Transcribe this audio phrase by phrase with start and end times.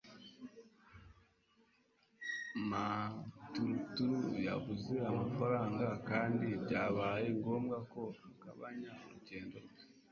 [2.69, 9.81] Maturuturu yabuze amafaranga kandi byabaye ngombwa ko agabanya urugendo rwe.